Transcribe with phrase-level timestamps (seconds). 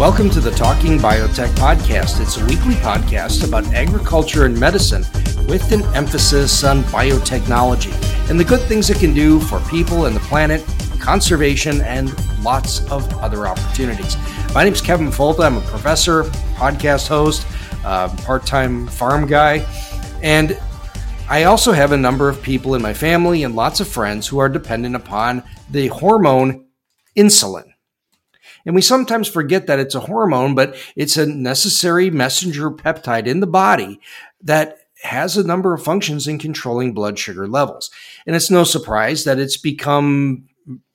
[0.00, 2.22] Welcome to the Talking Biotech Podcast.
[2.22, 5.02] It's a weekly podcast about agriculture and medicine
[5.46, 7.92] with an emphasis on biotechnology
[8.30, 10.64] and the good things it can do for people and the planet,
[11.00, 14.16] conservation, and lots of other opportunities.
[14.54, 15.44] My name is Kevin Folta.
[15.44, 16.22] I'm a professor,
[16.54, 17.46] podcast host,
[17.84, 19.66] uh, part time farm guy,
[20.22, 20.58] and
[21.28, 24.38] I also have a number of people in my family and lots of friends who
[24.38, 26.68] are dependent upon the hormone
[27.18, 27.69] insulin.
[28.66, 33.40] And we sometimes forget that it's a hormone, but it's a necessary messenger peptide in
[33.40, 34.00] the body
[34.42, 37.90] that has a number of functions in controlling blood sugar levels.
[38.26, 40.48] And it's no surprise that it's become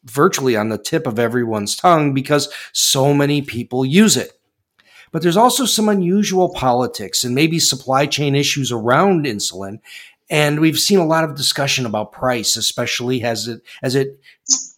[0.03, 4.31] virtually on the tip of everyone's tongue because so many people use it.
[5.11, 9.79] But there's also some unusual politics and maybe supply chain issues around insulin.
[10.29, 14.19] And we've seen a lot of discussion about price, especially as it as it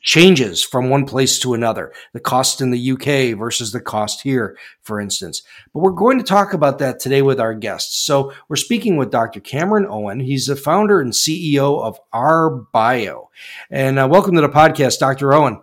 [0.08, 1.92] changes from one place to another.
[2.14, 5.44] The cost in the UK versus the cost here, for instance.
[5.74, 7.98] But we're going to talk about that today with our guests.
[8.06, 9.42] So we're speaking with Dr.
[9.42, 10.22] Cameron Owen.
[10.22, 13.30] He's the founder and CEO of R Bio.
[13.70, 15.34] And uh, welcome to the podcast, Dr.
[15.34, 15.62] Owen.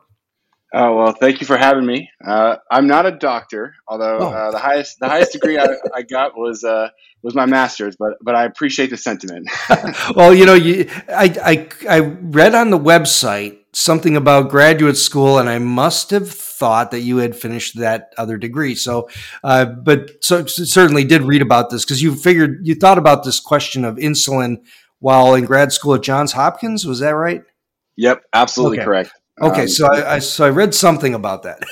[0.77, 2.11] Oh well, thank you for having me.
[2.27, 4.27] Uh, I'm not a doctor, although oh.
[4.27, 6.89] uh, the highest the highest degree I, I, got was uh,
[7.23, 7.95] was my master's.
[7.97, 9.49] But but I appreciate the sentiment.
[10.17, 15.39] well, you know, you, I, I I read on the website something about graduate school,
[15.39, 18.75] and I must have thought that you had finished that other degree.
[18.75, 19.09] So,
[19.43, 23.41] uh, but so certainly did read about this because you figured you thought about this
[23.41, 24.63] question of insulin
[25.01, 26.87] while in grad school at Johns Hopkins.
[26.87, 27.43] Was that right?
[27.97, 28.85] Yep, absolutely okay.
[28.85, 29.13] correct.
[29.41, 31.63] Okay, um, so I, I, so I read something about that.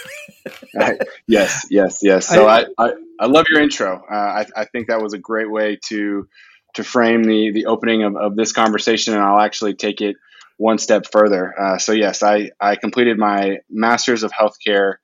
[1.29, 2.27] yes, yes, yes.
[2.27, 4.03] So I, I, I love your intro.
[4.11, 6.29] Uh, I, I think that was a great way to
[6.75, 10.17] to frame the the opening of, of this conversation, and I'll actually take it
[10.63, 11.53] one step further.
[11.61, 14.95] Uh, so yes, I I completed my master's of healthcare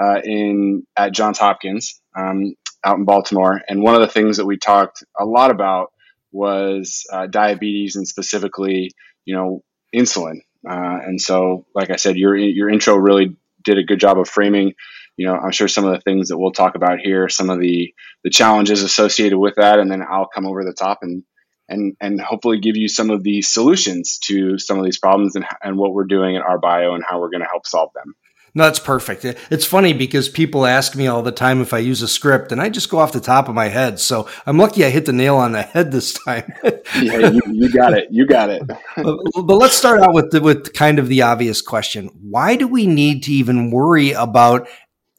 [0.00, 2.54] uh, in at Johns Hopkins um,
[2.84, 5.92] out in Baltimore, and one of the things that we talked a lot about
[6.30, 8.92] was uh, diabetes and specifically,
[9.24, 10.42] you know, insulin.
[10.68, 14.28] Uh, and so, like I said, your your intro really did a good job of
[14.28, 14.74] framing.
[15.16, 17.58] You know, I'm sure some of the things that we'll talk about here, some of
[17.58, 17.92] the
[18.22, 21.24] the challenges associated with that, and then I'll come over the top and
[21.70, 25.46] and and hopefully give you some of the solutions to some of these problems and
[25.62, 28.14] and what we're doing at our bio and how we're going to help solve them.
[28.52, 29.24] No, that's perfect.
[29.24, 32.60] It's funny because people ask me all the time if I use a script, and
[32.60, 34.00] I just go off the top of my head.
[34.00, 36.52] So I'm lucky I hit the nail on the head this time.
[36.64, 38.08] yeah, you, you, got it.
[38.10, 38.66] You got it.
[38.96, 42.66] but, but, let's start out with the, with kind of the obvious question: Why do
[42.66, 44.66] we need to even worry about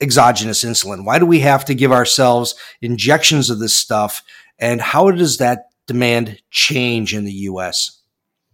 [0.01, 1.05] exogenous insulin?
[1.05, 4.23] Why do we have to give ourselves injections of this stuff?
[4.59, 8.01] And how does that demand change in the U.S.?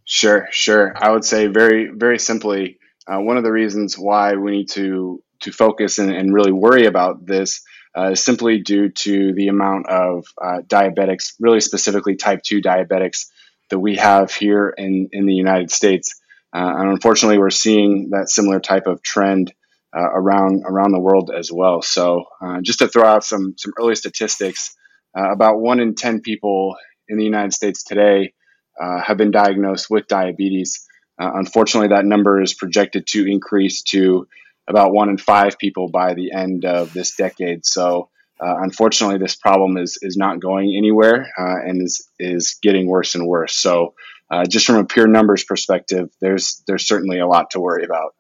[0.06, 0.94] Sure, sure.
[0.96, 5.22] I would say very, very simply uh, one of the reasons why we need to
[5.42, 7.62] to focus and, and really worry about this
[7.96, 13.28] uh, is simply due to the amount of uh, diabetics, really specifically type 2 diabetics,
[13.70, 16.20] that we have here in, in the United States.
[16.56, 19.54] Uh, and unfortunately, we're seeing that similar type of trend
[19.96, 21.84] uh, around around the world as well.
[21.84, 24.76] So, uh, just to throw out some some early statistics,
[25.16, 26.76] about one in ten people
[27.10, 28.34] in the United States today
[28.80, 30.88] have been diagnosed with diabetes.
[31.20, 34.28] Uh, unfortunately, that number is projected to increase to
[34.68, 37.66] about one in five people by the end of this decade.
[37.66, 38.10] So,
[38.40, 43.16] uh, unfortunately, this problem is is not going anywhere uh, and is is getting worse
[43.16, 43.58] and worse.
[43.58, 43.96] So,
[44.30, 48.14] uh, just from a pure numbers perspective, there's there's certainly a lot to worry about.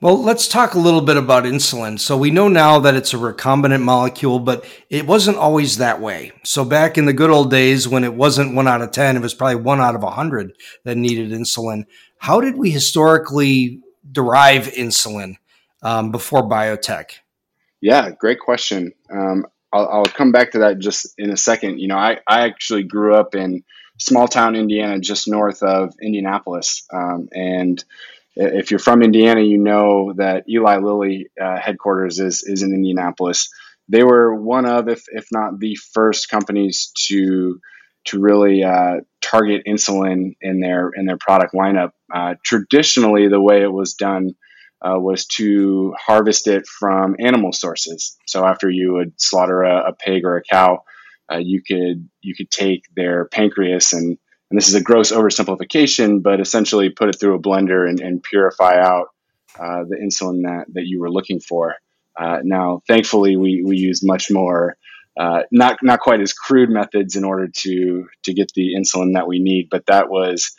[0.00, 1.98] Well, let's talk a little bit about insulin.
[1.98, 6.30] So we know now that it's a recombinant molecule, but it wasn't always that way.
[6.44, 9.22] So back in the good old days when it wasn't one out of 10, it
[9.22, 10.52] was probably one out of a hundred
[10.84, 11.84] that needed insulin.
[12.18, 13.80] How did we historically
[14.10, 15.34] derive insulin
[15.82, 17.14] um, before biotech?
[17.80, 18.92] Yeah, great question.
[19.12, 21.80] Um, I'll, I'll, come back to that just in a second.
[21.80, 23.64] You know, I, I actually grew up in
[23.98, 26.86] small town Indiana, just north of Indianapolis.
[26.92, 27.84] Um, and
[28.36, 33.48] if you're from Indiana, you know that Eli Lilly uh, headquarters is is in Indianapolis.
[33.88, 37.60] They were one of, if if not the first companies to
[38.06, 41.90] to really uh, target insulin in their in their product lineup.
[42.14, 44.34] Uh, traditionally, the way it was done
[44.82, 48.16] uh, was to harvest it from animal sources.
[48.26, 50.84] So after you would slaughter a, a pig or a cow,
[51.32, 54.18] uh, you could you could take their pancreas and
[54.50, 58.22] and this is a gross oversimplification, but essentially put it through a blender and, and
[58.22, 59.08] purify out
[59.58, 61.76] uh, the insulin that, that you were looking for.
[62.18, 64.76] Uh, now, thankfully, we, we use much more,
[65.18, 69.26] uh, not not quite as crude methods in order to to get the insulin that
[69.26, 70.52] we need, but that was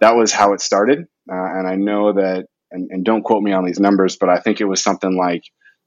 [0.00, 1.06] that was how it started.
[1.30, 4.38] Uh, and I know that, and, and, don't quote me on these numbers, but I
[4.38, 5.42] think it was something like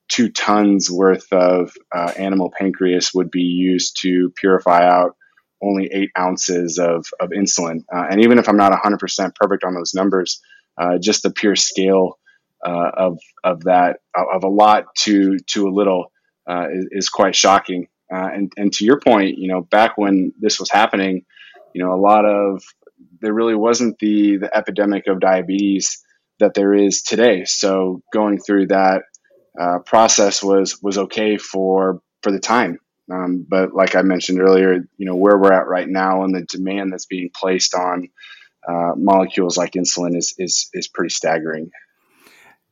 [0.09, 5.15] two tons worth of uh, animal pancreas would be used to purify out
[5.61, 7.83] only eight ounces of, of insulin.
[7.93, 10.41] Uh, and even if I'm not 100% perfect on those numbers,
[11.01, 12.17] just the pure scale
[12.65, 16.11] uh, of of that of a lot to to a little
[16.47, 17.87] uh, is, is, quite shocking.
[18.11, 21.25] Uh, and and to your point, you know, back when this was happening,
[21.73, 22.63] you know, a lot of
[23.21, 26.03] there really wasn't the the epidemic of diabetes
[26.39, 27.45] that there is today.
[27.45, 29.03] So going through that
[29.59, 32.79] uh, process was was okay for for the time.
[33.11, 36.43] Um, but like I mentioned earlier, you know where we're at right now and the
[36.43, 38.09] demand that's being placed on
[38.67, 41.71] uh, molecules like insulin is is is pretty staggering.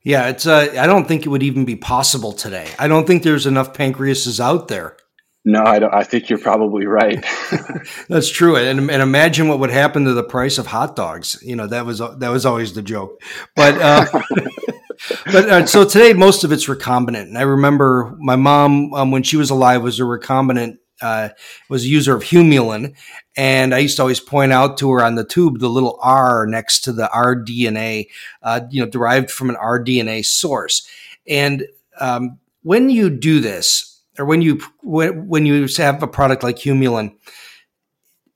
[0.03, 0.45] Yeah, it's.
[0.47, 2.69] Uh, I don't think it would even be possible today.
[2.79, 4.95] I don't think there's enough pancreases out there.
[5.43, 5.93] No, I don't.
[5.93, 7.25] I think you're probably right.
[8.09, 8.57] That's true.
[8.57, 11.41] And, and imagine what would happen to the price of hot dogs.
[11.41, 13.21] You know, that was that was always the joke.
[13.55, 14.05] But uh,
[15.25, 17.23] but uh, so today, most of it's recombinant.
[17.23, 21.29] And I remember my mom um, when she was alive was a recombinant uh,
[21.69, 22.95] was a user of Humulin,
[23.35, 26.47] and I used to always point out to her on the tube the little R
[26.47, 28.07] next to the rDNA,
[28.41, 30.87] uh, you know, derived from an rDNA source.
[31.27, 31.67] And
[31.99, 37.15] um, when you do this, or when you when you have a product like Humulin,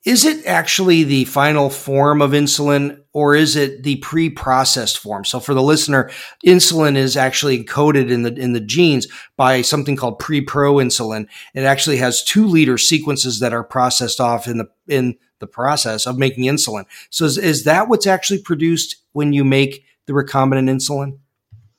[0.04, 5.26] is it actually the final form of insulin or is it the pre-processed form?
[5.26, 6.10] So for the listener,
[6.46, 9.08] insulin is actually encoded in the in the genes
[9.38, 11.28] by something called pre-proinsulin.
[11.54, 16.08] It actually has two liter sequences that are processed off in the in the process
[16.08, 16.86] of making insulin.
[17.10, 21.20] So is, is that what's actually produced when you make the recombinant insulin?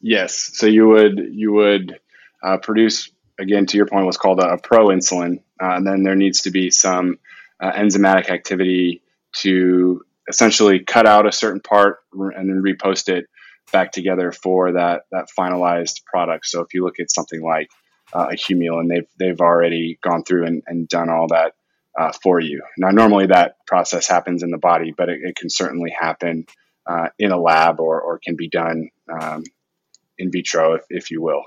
[0.01, 0.51] Yes.
[0.55, 1.99] So you would you would
[2.43, 6.17] uh, produce again to your point what's called a, a proinsulin, uh, and then there
[6.17, 7.19] needs to be some
[7.63, 9.03] uh, enzymatic activity
[9.37, 13.27] to essentially cut out a certain part and then repost it
[13.73, 16.47] back together for that that finalized product.
[16.47, 17.69] So if you look at something like
[18.13, 21.55] uh, a Humulin, they've they've already gone through and, and done all that
[21.99, 22.63] uh, for you.
[22.79, 26.47] Now, normally that process happens in the body, but it, it can certainly happen
[26.87, 29.45] uh, in a lab or, or can be done um,
[30.19, 31.43] in vitro, if, if you will.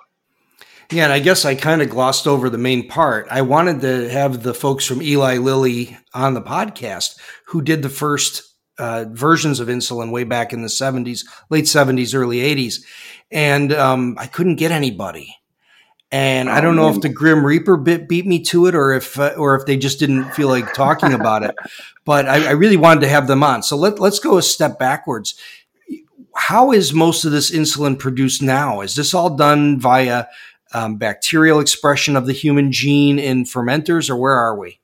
[0.91, 3.27] Yeah, and I guess I kind of glossed over the main part.
[3.31, 7.17] I wanted to have the folks from Eli Lilly on the podcast
[7.47, 8.43] who did the first
[8.77, 12.83] uh, versions of insulin way back in the 70s, late 70s, early 80s.
[13.31, 15.35] And um, I couldn't get anybody.
[16.11, 19.19] And I don't know if the Grim Reaper bit beat me to it, or if
[19.19, 21.55] uh, or if they just didn't feel like talking about it.
[22.05, 23.63] But I, I, really wanted to have them on.
[23.63, 25.33] So let let's go a step backwards.
[26.35, 28.81] How is most of this insulin produced now?
[28.81, 30.27] Is this all done via
[30.73, 34.79] um, bacterial expression of the human gene in fermenters, or where are we?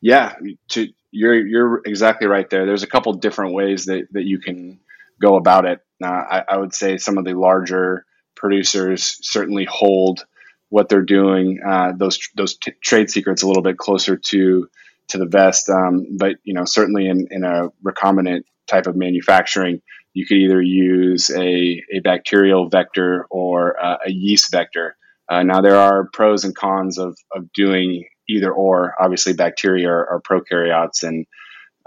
[0.00, 0.34] Yeah,
[0.70, 2.66] to, you're you're exactly right there.
[2.66, 4.80] There's a couple different ways that, that you can
[5.20, 5.80] go about it.
[6.02, 10.24] I, I, would say some of the larger producers certainly hold
[10.70, 14.68] what they're doing, uh, those those t- trade secrets, a little bit closer to
[15.08, 15.68] to the vest.
[15.68, 19.82] Um, but you know, certainly in, in a recombinant type of manufacturing,
[20.14, 24.96] you could either use a, a bacterial vector or uh, a yeast vector.
[25.30, 28.94] Uh, now, there are pros and cons of, of doing either or.
[29.00, 31.24] Obviously, bacteria are, are prokaryotes and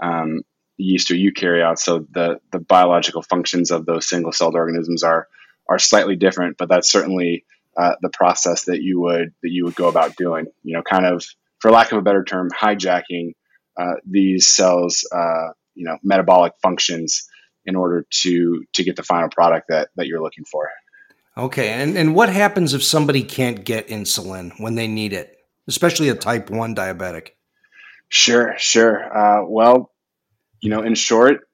[0.02, 0.40] um,
[0.78, 5.28] yeast are eukaryotes, so the, the biological functions of those single celled organisms are,
[5.68, 7.44] are slightly different, but that's certainly
[7.76, 10.46] uh, the process that you would that you would go about doing.
[10.62, 11.24] You know, kind of,
[11.60, 13.32] for lack of a better term, hijacking
[13.76, 17.28] uh, these cells, uh, you know, metabolic functions
[17.66, 20.70] in order to to get the final product that that you're looking for.
[21.36, 25.36] Okay, and and what happens if somebody can't get insulin when they need it,
[25.66, 27.30] especially a type one diabetic?
[28.08, 29.16] Sure, sure.
[29.16, 29.90] Uh, well,
[30.60, 31.48] you know, in short,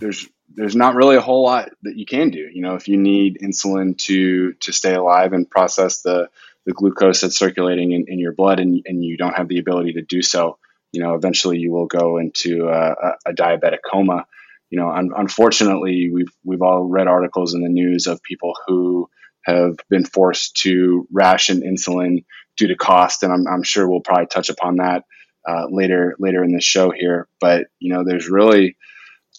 [0.00, 2.48] there's there's not really a whole lot that you can do.
[2.52, 6.28] You know, if you need insulin to to stay alive and process the
[6.66, 9.92] the glucose that's circulating in, in your blood, and, and you don't have the ability
[9.94, 10.58] to do so,
[10.92, 14.26] you know, eventually you will go into a, a, a diabetic coma.
[14.70, 19.08] You know, un- unfortunately, we've we've all read articles in the news of people who
[19.44, 22.24] have been forced to ration insulin
[22.56, 25.04] due to cost, and I'm, I'm sure we'll probably touch upon that
[25.48, 27.28] uh, later later in the show here.
[27.40, 28.76] But you know, there's really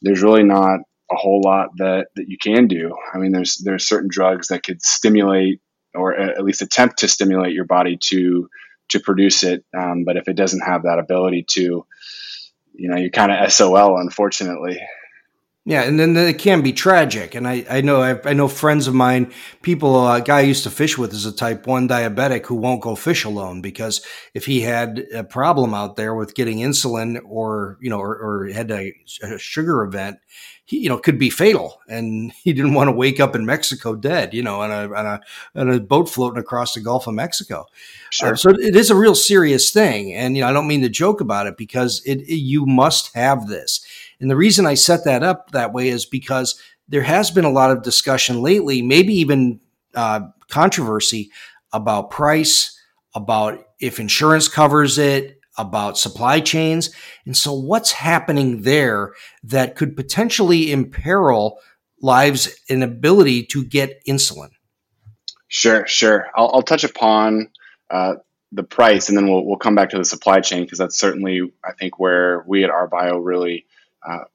[0.01, 0.79] there's really not
[1.11, 2.95] a whole lot that that you can do.
[3.13, 5.61] I mean, there's there's certain drugs that could stimulate
[5.93, 8.49] or at least attempt to stimulate your body to
[8.89, 9.63] to produce it.
[9.77, 11.85] Um, but if it doesn't have that ability to,
[12.73, 14.79] you know, you're kind of SOL, unfortunately.
[15.63, 17.35] Yeah, and then it can be tragic.
[17.35, 20.63] And I, I know I, I know friends of mine, people a guy I used
[20.63, 24.03] to fish with is a type one diabetic who won't go fish alone because
[24.33, 28.47] if he had a problem out there with getting insulin or you know or, or
[28.47, 28.91] had a,
[29.21, 30.17] a sugar event,
[30.65, 31.79] he, you know, could be fatal.
[31.87, 35.05] And he didn't want to wake up in Mexico dead, you know, on a, on
[35.05, 35.21] a,
[35.55, 37.65] on a boat floating across the Gulf of Mexico.
[38.09, 38.33] Sure.
[38.33, 40.13] Uh, so it is a real serious thing.
[40.13, 43.13] And, you know, I don't mean to joke about it because it, it, you must
[43.15, 43.85] have this.
[44.21, 47.51] And the reason I set that up that way is because there has been a
[47.51, 49.59] lot of discussion lately, maybe even
[49.95, 51.31] uh, controversy
[51.73, 52.77] about price,
[53.15, 56.91] about if insurance covers it, about supply chains.
[57.25, 59.13] And so, what's happening there
[59.43, 61.59] that could potentially imperil
[62.01, 64.51] lives and ability to get insulin?
[65.47, 66.27] Sure, sure.
[66.35, 67.49] I'll, I'll touch upon
[67.89, 68.15] uh,
[68.51, 71.41] the price, and then we'll we'll come back to the supply chain because that's certainly
[71.63, 73.65] I think where we at RBio really
[74.07, 74.25] uh,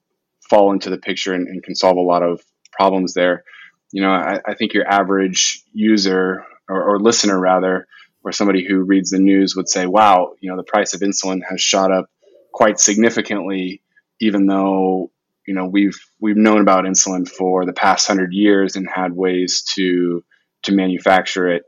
[0.49, 3.43] fall into the picture and, and, can solve a lot of problems there.
[3.91, 7.87] You know, I, I think your average user or, or listener rather
[8.23, 11.41] or somebody who reads the news would say, wow, you know, the price of insulin
[11.49, 12.09] has shot up
[12.51, 13.81] quite significantly,
[14.19, 15.11] even though,
[15.45, 19.63] you know, we've, we've known about insulin for the past hundred years and had ways
[19.75, 20.23] to,
[20.63, 21.63] to manufacture it.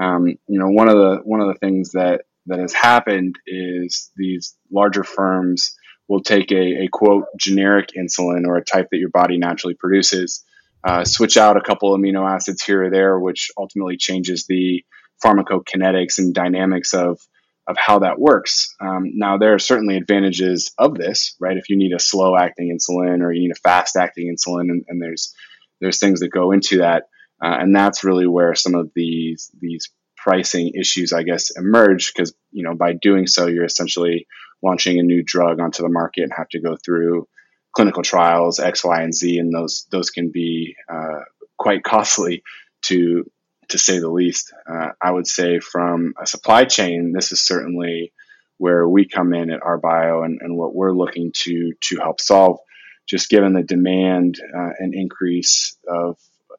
[0.00, 4.10] Um, you know, one of the, one of the things that, that has happened is
[4.16, 5.74] these larger firms
[6.08, 10.44] will take a, a quote generic insulin or a type that your body naturally produces,
[10.84, 14.84] uh, switch out a couple amino acids here or there, which ultimately changes the
[15.24, 17.20] pharmacokinetics and dynamics of
[17.66, 18.74] of how that works.
[18.78, 21.56] Um, now, there are certainly advantages of this, right?
[21.56, 24.84] If you need a slow acting insulin or you need a fast acting insulin, and,
[24.86, 25.34] and, there's
[25.80, 27.04] there's things that go into that,
[27.42, 32.34] uh, and that's really where some of these these pricing issues, I guess, emerge because
[32.50, 34.26] you know by doing so, you're essentially
[34.64, 37.28] launching a new drug onto the market and have to go through
[37.74, 41.20] clinical trials X, Y, and Z, and those those can be uh,
[41.58, 42.42] quite costly
[42.82, 43.30] to
[43.68, 44.52] to say the least.
[44.68, 48.12] Uh, I would say from a supply chain, this is certainly
[48.58, 52.58] where we come in at RBio and, and what we're looking to to help solve.
[53.06, 56.16] Just given the demand uh, and increase of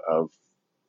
[0.07, 0.29] of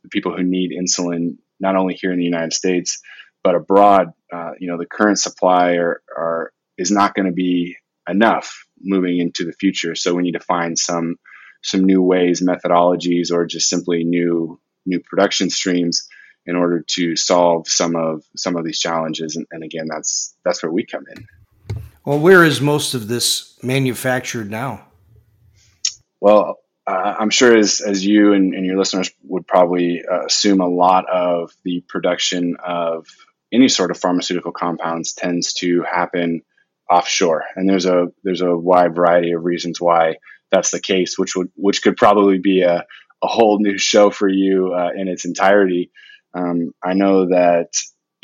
[0.03, 3.01] the people who need insulin, not only here in the United States
[3.47, 7.77] but abroad, uh, you know, the current supply are, are is not going to be
[8.09, 9.95] enough moving into the future.
[9.95, 11.17] So we need to find some
[11.63, 16.07] some new ways, methodologies, or just simply new new production streams
[16.45, 19.37] in order to solve some of some of these challenges.
[19.37, 21.27] And, and again, that's that's where we come in.
[22.05, 24.87] Well, where is most of this manufactured now?
[26.21, 30.61] Well, uh, I'm sure as, as you and, and your listeners would probably uh, assume,
[30.61, 33.09] a lot of the production of
[33.53, 36.43] any sort of pharmaceutical compounds tends to happen
[36.91, 40.17] offshore, and there's a there's a wide variety of reasons why
[40.51, 42.85] that's the case, which would which could probably be a,
[43.23, 45.91] a whole new show for you uh, in its entirety.
[46.35, 47.71] Um, I know that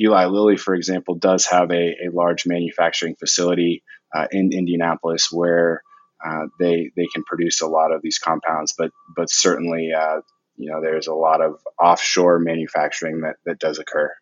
[0.01, 3.83] Eli Lilly, for example, does have a, a large manufacturing facility
[4.15, 5.83] uh, in Indianapolis where
[6.25, 10.21] uh, they they can produce a lot of these compounds, but but certainly uh,
[10.57, 14.13] you know there's a lot of offshore manufacturing that that does occur.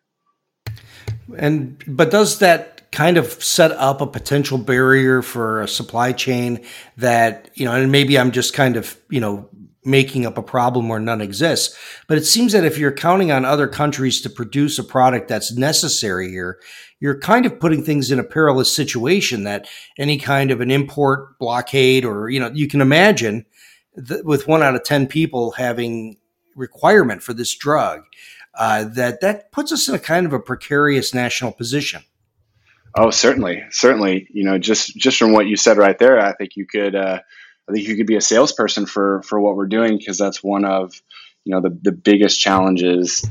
[1.37, 6.63] And but does that kind of set up a potential barrier for a supply chain
[6.97, 9.49] that you know, and maybe I'm just kind of you know
[9.83, 11.75] making up a problem where none exists.
[12.07, 15.55] But it seems that if you're counting on other countries to produce a product that's
[15.55, 16.59] necessary here,
[16.99, 19.67] you're kind of putting things in a perilous situation that
[19.97, 23.45] any kind of an import blockade or, you know, you can imagine
[24.23, 26.17] with one out of 10 people having
[26.55, 28.03] requirement for this drug,
[28.55, 32.03] uh, that that puts us in a kind of a precarious national position.
[32.95, 34.27] Oh, certainly, certainly.
[34.31, 37.19] You know, just just from what you said right there, I think you could uh,
[37.69, 40.65] I think you could be a salesperson for for what we're doing because that's one
[40.65, 40.93] of
[41.45, 43.21] you know the, the biggest challenges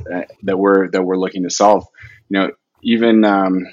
[0.43, 1.87] that we're that we're looking to solve.
[2.29, 2.51] You know,
[2.83, 3.67] even um,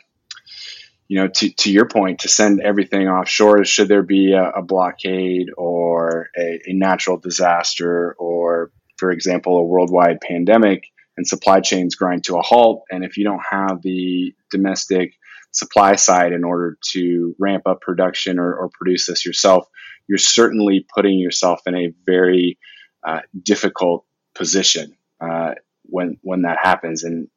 [1.08, 4.62] you know to, to your point, to send everything offshore, should there be a, a
[4.62, 10.84] blockade or a, a natural disaster or, for example, a worldwide pandemic
[11.16, 15.14] and supply chains grind to a halt, and if you don't have the domestic
[15.52, 19.66] supply side in order to ramp up production or, or produce this yourself,
[20.08, 22.58] you're certainly putting yourself in a very
[23.06, 27.04] uh, difficult position uh, when when that happens.
[27.04, 27.28] And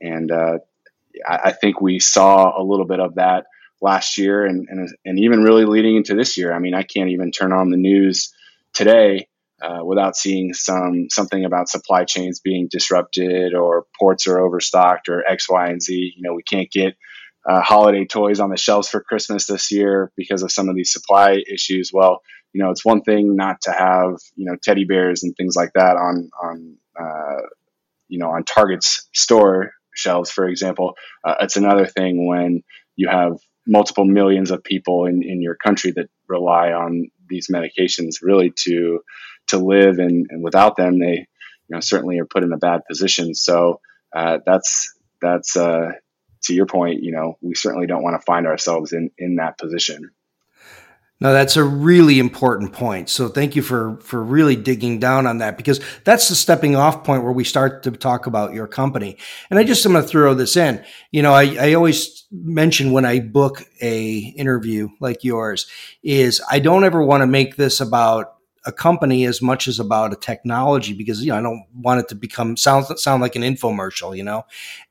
[0.00, 0.58] and uh,
[1.28, 3.46] I, I, think we saw a little bit of that
[3.80, 6.52] last year and, and, and even really leading into this year.
[6.52, 8.32] I mean, I can't even turn on the news
[8.72, 9.28] today
[9.62, 15.26] uh, without seeing some something about supply chains being disrupted or ports are overstocked or
[15.26, 16.14] X, Y, and Z.
[16.16, 16.96] You know, we can't get
[17.48, 20.92] uh, holiday toys on the shelves for Christmas this year because of some of these
[20.92, 21.90] supply issues.
[21.92, 22.20] Well,
[22.52, 25.72] you know, it's one thing not to have you know teddy bears and things like
[25.74, 27.42] that on on uh,
[28.08, 30.94] you know on Target's store shelves, for example.
[31.24, 32.62] Uh, it's another thing when
[32.96, 38.16] you have multiple millions of people in, in your country that rely on these medications
[38.22, 39.00] really to
[39.48, 41.14] to live and, and without them they
[41.68, 43.80] you know certainly are put in a bad position so
[44.14, 45.90] uh, that's that's uh,
[46.46, 49.58] to your point you know we certainly don't want to find ourselves in in that
[49.58, 50.10] position
[51.18, 53.08] no, that's a really important point.
[53.08, 57.04] So thank you for for really digging down on that because that's the stepping off
[57.04, 59.16] point where we start to talk about your company.
[59.48, 60.84] And I just am going to throw this in.
[61.12, 65.66] You know, I, I always mention when I book a interview like yours
[66.02, 68.34] is I don't ever want to make this about
[68.66, 72.08] a company as much as about a technology because you know I don't want it
[72.08, 74.44] to become sound sound like an infomercial, you know,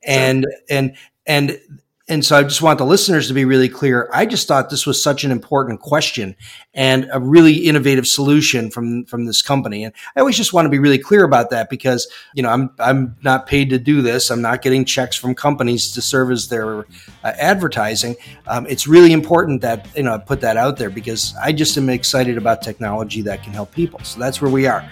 [0.04, 0.96] and and
[1.28, 1.60] and
[2.08, 4.10] and so I just want the listeners to be really clear.
[4.14, 6.36] I just thought this was such an important question
[6.76, 9.84] and a really innovative solution from from this company.
[9.84, 12.70] And I always just want to be really clear about that because you know I'm
[12.78, 14.30] I'm not paid to do this.
[14.30, 16.84] I'm not getting checks from companies to serve as their uh,
[17.24, 18.16] advertising.
[18.46, 21.76] Um, it's really important that you know I put that out there because I just
[21.76, 24.00] am excited about technology that can help people.
[24.04, 24.88] So that's where we are.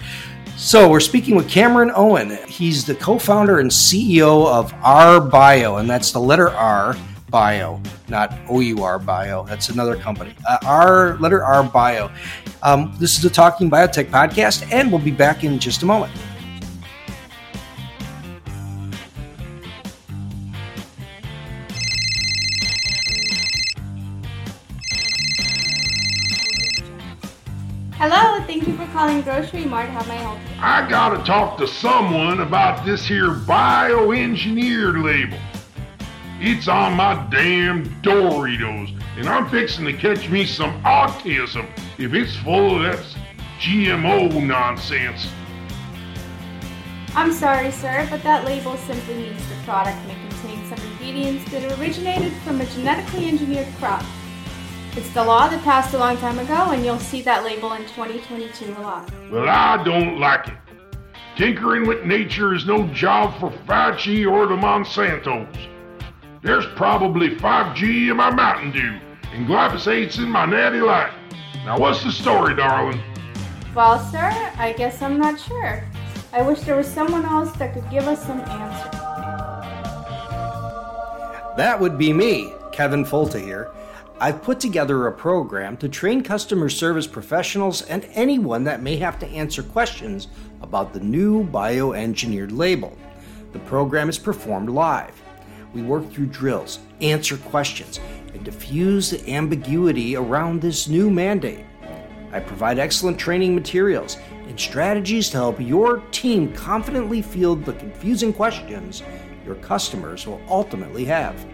[0.55, 2.38] So we're speaking with Cameron Owen.
[2.48, 6.95] He's the co-founder and CEO of R Bio, and that's the letter R
[7.29, 9.43] Bio, not OUR Bio.
[9.45, 10.36] That's another company.
[10.48, 12.12] Uh, R letter R Bio.
[12.62, 16.13] Um, this is the Talking Biotech podcast, and we'll be back in just a moment.
[29.04, 29.89] Calling Grocery Mart.
[29.89, 30.62] How may I help you?
[30.62, 35.38] I gotta talk to someone about this here bioengineered label.
[36.39, 42.34] It's on my damn Doritos, and I'm fixing to catch me some autism if it's
[42.38, 43.06] full of that
[43.60, 45.28] GMO nonsense.
[47.13, 51.78] I'm sorry, sir, but that label simply means the product may contain some ingredients that
[51.78, 54.06] originated from a genetically engineered crop.
[54.95, 57.82] It's the law that passed a long time ago, and you'll see that label in
[57.82, 59.12] 2022 a lot.
[59.32, 60.53] Well, I don't like it.
[61.36, 65.47] Tinkering with nature is no job for Fauci or the Monsantos.
[66.43, 68.99] There's probably 5G in my Mountain Dew,
[69.34, 71.12] and glyphosate's in my Natty Light.
[71.65, 73.01] Now, what's the story, darling?
[73.73, 74.29] Well, sir,
[74.60, 75.84] I guess I'm not sure.
[76.34, 78.99] I wish there was someone else that could give us some answers.
[81.58, 83.71] That would be me, Kevin Folta here.
[84.23, 89.19] I've put together a program to train customer service professionals and anyone that may have
[89.19, 90.29] to answer questions
[90.62, 92.97] about the new bioengineered label.
[93.51, 95.21] The program is performed live.
[95.73, 97.99] We work through drills, answer questions,
[98.33, 101.65] and diffuse the ambiguity around this new mandate.
[102.31, 104.15] I provide excellent training materials
[104.47, 109.03] and strategies to help your team confidently field the confusing questions
[109.45, 111.45] your customers will ultimately have.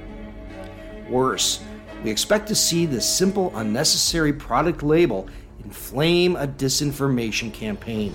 [1.10, 1.64] Worse,
[2.04, 5.28] we expect to see this simple, unnecessary product label
[5.64, 8.14] inflame a disinformation campaign.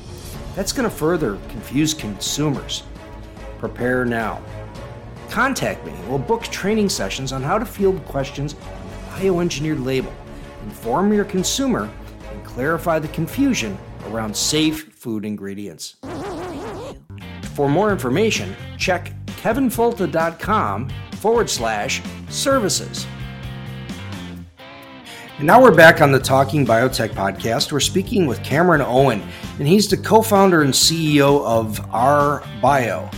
[0.56, 2.84] That's going to further confuse consumers.
[3.58, 4.42] Prepare now.
[5.28, 5.92] Contact me.
[6.08, 10.12] We'll book training sessions on how to field questions on the bioengineered label,
[10.62, 11.90] inform your consumer,
[12.30, 13.76] and clarify the confusion
[14.08, 15.96] around safe food ingredients.
[17.54, 23.06] For more information, check kevinfolta.com forward slash services.
[25.38, 27.72] And now we're back on the Talking Biotech podcast.
[27.72, 29.20] We're speaking with Cameron Owen,
[29.58, 33.10] and he's the co founder and CEO of R Bio.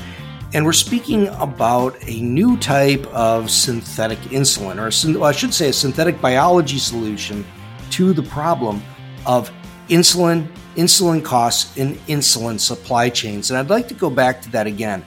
[0.55, 5.73] And we're speaking about a new type of synthetic insulin, or I should say a
[5.75, 7.45] synthetic biology solution
[7.91, 8.83] to the problem
[9.27, 9.53] of
[9.89, 13.51] insulin, insulin costs, and insulin supply chains.
[13.51, 15.05] And I'd like to go back to that again.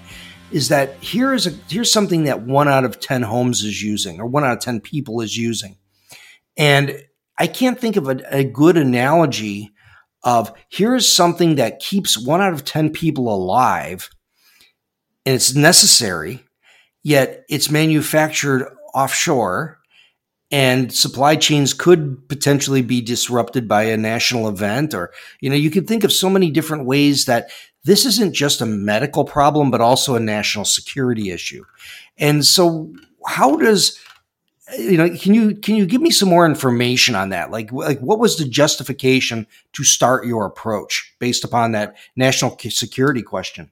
[0.52, 4.22] Is that here is a here's something that one out of ten homes is using,
[4.22, 5.76] or one out of ten people is using
[6.60, 7.02] and
[7.38, 9.72] I can't think of a, a good analogy
[10.24, 14.10] of here's something that keeps one out of 10 people alive
[15.26, 16.46] and it's necessary,
[17.04, 19.80] yet it's manufactured offshore
[20.52, 25.70] and supply chains could potentially be disrupted by a national event or you know you
[25.70, 27.52] could think of so many different ways that
[27.84, 31.64] this isn't just a medical problem but also a national security issue.
[32.18, 32.92] And so
[33.28, 34.00] how does
[34.78, 37.52] you know, can you can you give me some more information on that?
[37.52, 43.22] Like, like what was the justification to start your approach based upon that national security
[43.22, 43.72] question?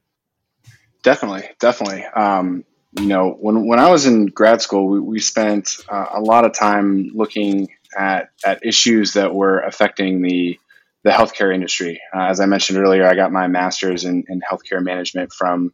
[1.04, 2.06] Definitely, definitely.
[2.06, 6.22] Um, you know, when when I was in grad school, we, we spent uh, a
[6.22, 10.60] lot of time looking at at issues that were affecting the
[11.04, 12.02] the healthcare industry.
[12.14, 15.74] Uh, as I mentioned earlier, I got my master's in, in healthcare management from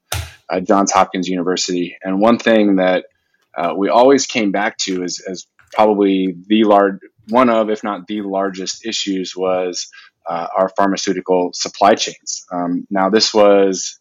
[0.49, 3.05] uh, Johns Hopkins University, and one thing that
[3.55, 8.07] uh, we always came back to as, as probably the large one of, if not
[8.07, 9.87] the largest issues was
[10.27, 12.45] uh, our pharmaceutical supply chains.
[12.51, 13.99] Um, now, this was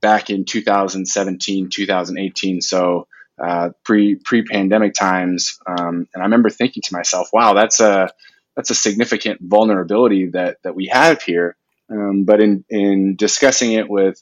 [0.00, 3.06] back in 2017, 2018, so
[3.42, 8.10] uh, pre pre pandemic times, um, and I remember thinking to myself, "Wow, that's a
[8.56, 11.56] that's a significant vulnerability that that we have here."
[11.90, 14.20] Um, but in in discussing it with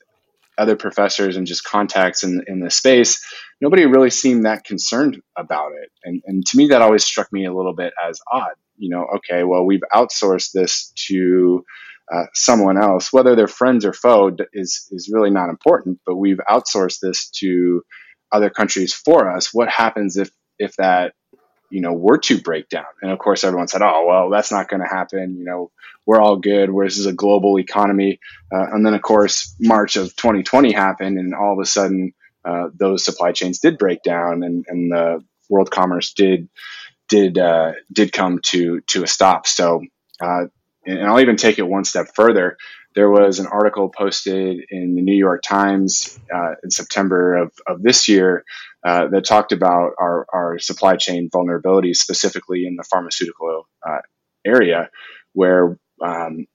[0.59, 3.25] other professors and just contacts in, in the space,
[3.61, 5.91] nobody really seemed that concerned about it.
[6.05, 8.55] And, and to me, that always struck me a little bit as odd.
[8.77, 11.65] You know, okay, well, we've outsourced this to
[12.13, 16.41] uh, someone else, whether they're friends or foe is, is really not important, but we've
[16.49, 17.83] outsourced this to
[18.33, 19.53] other countries for us.
[19.53, 21.15] What happens if, if that
[21.71, 22.87] you know were to break down.
[23.03, 25.37] And of course everyone said oh well that's not going to happen.
[25.39, 25.71] You know
[26.05, 26.71] we're all good.
[26.71, 28.21] Where this is a global economy.
[28.53, 32.13] Uh, and then of course march of 2020 happened and all of a sudden
[32.45, 36.49] uh, those supply chains did break down and, and the world commerce did
[37.09, 39.47] did uh, did come to to a stop.
[39.47, 39.83] So
[40.21, 40.47] uh,
[40.87, 42.57] and I'll even take it one step further.
[42.95, 47.83] There was an article posted in the New York Times uh, in September of, of
[47.83, 48.45] this year
[48.87, 53.99] uh, that talked about our, our supply chain vulnerabilities, specifically in the pharmaceutical uh,
[54.47, 54.91] area,
[55.33, 56.47] where um,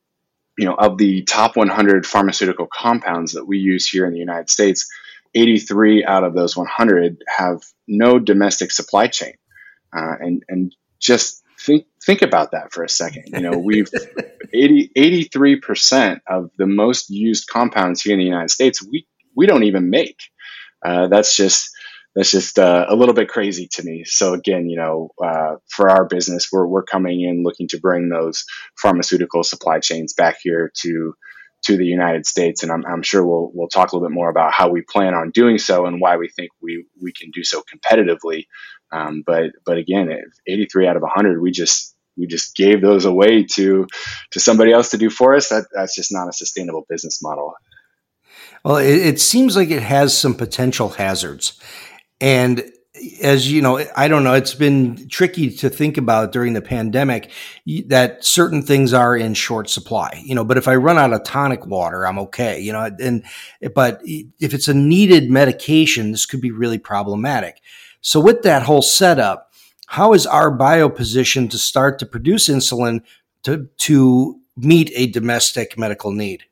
[0.58, 4.50] you know of the top 100 pharmaceutical compounds that we use here in the United
[4.50, 4.90] States,
[5.36, 9.34] 83 out of those 100 have no domestic supply chain,
[9.96, 13.26] uh, and and just think think about that for a second.
[13.28, 13.90] You know, we've
[14.54, 19.64] 80, 83% of the most used compounds here in the United States, we, we don't
[19.64, 20.20] even make.
[20.84, 21.70] Uh, that's just,
[22.16, 24.04] that's just uh, a little bit crazy to me.
[24.06, 28.10] So again, you know, uh, for our business, we're, we're coming in looking to bring
[28.10, 28.44] those
[28.78, 31.14] pharmaceutical supply chains back here to,
[31.64, 32.64] to the United States.
[32.64, 35.14] And I'm, I'm sure we'll, we'll talk a little bit more about how we plan
[35.14, 38.48] on doing so and why we think we, we can do so competitively.
[38.92, 40.10] Um, but, but again,
[40.48, 43.88] 83 out of 100, we just, we just gave those away to
[44.32, 47.54] to somebody else to do for us that that's just not a sustainable business model
[48.66, 51.58] well it, it seems like it has some potential hazards
[52.22, 52.64] and
[53.22, 57.32] as you know i don't know it's been tricky to think about during the pandemic
[57.88, 61.24] that certain things are in short supply you know but if i run out of
[61.24, 63.24] tonic water i'm okay you know and
[63.74, 67.62] but if it's a needed medication this could be really problematic
[68.02, 69.52] so with that whole setup
[69.92, 73.02] how is our bio positioned to start to produce insulin
[73.44, 76.44] to, to meet a domestic medical need?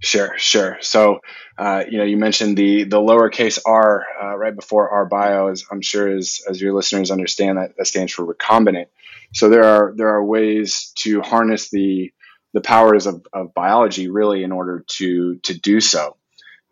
[0.00, 0.78] Sure, sure.
[0.80, 1.20] So,
[1.58, 5.64] uh, you know, you mentioned the the lowercase r uh, right before our bio, as
[5.72, 8.86] I'm sure as as your listeners understand that that stands for recombinant.
[9.34, 12.12] So there are there are ways to harness the
[12.52, 16.16] the powers of, of biology really in order to to do so.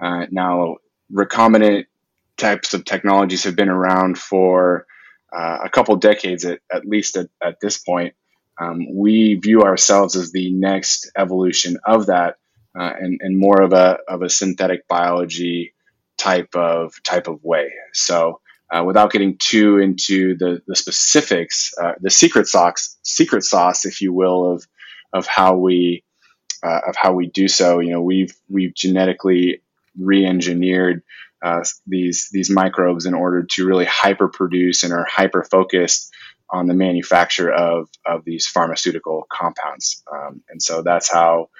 [0.00, 0.76] Uh, now,
[1.12, 1.86] recombinant
[2.36, 4.86] types of technologies have been around for
[5.36, 8.14] uh, a couple decades at, at least at, at this point.
[8.60, 12.36] Um, we view ourselves as the next evolution of that
[12.78, 15.72] uh, and, and more of a, of a synthetic biology
[16.18, 17.70] type of type of way.
[17.92, 18.40] So
[18.72, 24.00] uh, without getting too into the, the specifics, uh, the secret sauce, secret sauce, if
[24.00, 24.66] you will, of
[25.12, 26.02] of how we
[26.62, 27.80] uh, of how we do so.
[27.80, 29.62] You know, we've we've genetically
[29.98, 31.02] re-engineered
[31.42, 36.12] uh, these these microbes in order to really hyper produce and are hyper focused
[36.50, 40.02] on the manufacture of of these pharmaceutical compounds.
[40.12, 41.50] Um, and so that's how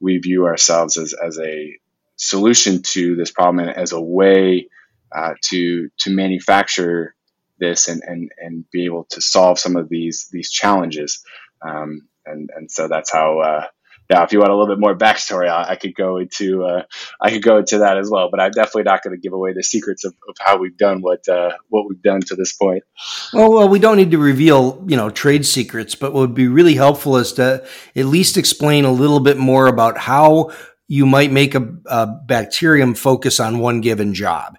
[0.00, 1.76] we view ourselves as as a
[2.16, 4.68] solution to this problem and as a way
[5.14, 7.14] uh, to to manufacture
[7.58, 11.22] this and, and and be able to solve some of these these challenges.
[11.62, 13.66] Um, and and so that's how uh,
[14.08, 16.82] now, if you want a little bit more backstory, I, I could go into uh,
[17.20, 18.30] I could go into that as well.
[18.30, 21.00] But I'm definitely not going to give away the secrets of, of how we've done
[21.00, 22.84] what uh, what we've done to this point.
[23.32, 26.46] Well, well, we don't need to reveal you know trade secrets, but what would be
[26.46, 27.66] really helpful is to
[27.96, 30.52] at least explain a little bit more about how
[30.88, 34.56] you might make a, a bacterium focus on one given job,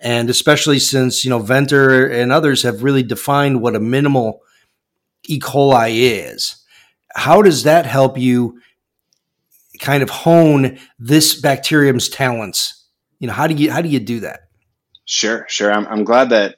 [0.00, 4.40] and especially since you know Venter and others have really defined what a minimal
[5.24, 5.40] E.
[5.40, 6.56] coli is.
[7.14, 8.60] How does that help you?
[9.82, 12.86] Kind of hone this bacterium's talents?
[13.18, 14.40] You know, how do you how do you do that?
[15.04, 15.70] Sure, sure.
[15.70, 16.56] I'm, I'm glad that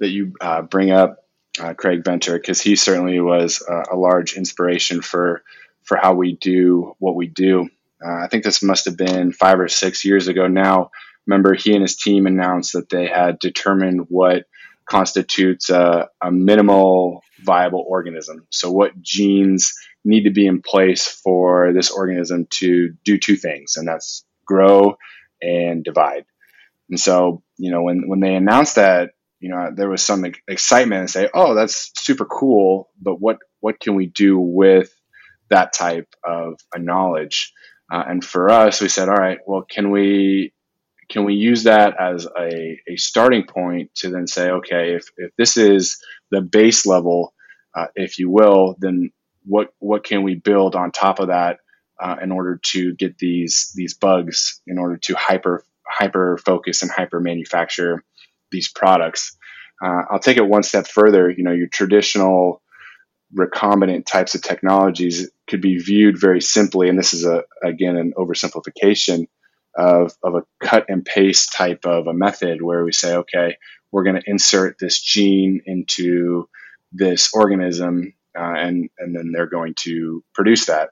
[0.00, 1.22] that you uh, bring up
[1.60, 5.42] uh, Craig Venter, because he certainly was a, large inspiration for
[5.82, 7.68] for how we do what we do.
[8.04, 10.90] Uh, I think this must have been five or six years ago now.
[11.26, 14.46] Remember, he and his team announced that they had determined what
[14.86, 18.46] constitutes a, a minimal viable organism.
[18.50, 23.76] So, what genes need to be in place for this organism to do two things,
[23.76, 24.96] and that's grow
[25.40, 26.24] and divide.
[26.90, 29.10] And so, you know, when when they announced that,
[29.40, 33.80] you know, there was some excitement and say, "Oh, that's super cool," but what what
[33.80, 34.92] can we do with
[35.50, 37.52] that type of a knowledge?
[37.92, 40.52] Uh, and for us, we said, "All right, well, can we
[41.12, 45.30] can we use that as a, a starting point to then say, okay, if, if
[45.36, 45.98] this is
[46.30, 47.34] the base level,
[47.76, 49.10] uh, if you will, then
[49.44, 51.58] what what can we build on top of that
[52.00, 56.90] uh, in order to get these these bugs in order to hyper hyper focus and
[56.90, 58.04] hyper manufacture
[58.50, 59.36] these products.
[59.82, 61.30] Uh, I'll take it one step further.
[61.30, 62.62] You know, your traditional
[63.36, 68.12] recombinant types of technologies could be viewed very simply, and this is a again an
[68.16, 69.26] oversimplification
[69.76, 73.56] of, of a cut and paste type of a method where we say, okay,
[73.90, 76.48] we're going to insert this gene into
[76.92, 80.90] this organism, uh, and and then they're going to produce that.